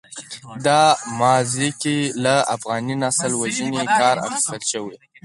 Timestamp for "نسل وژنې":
3.03-3.83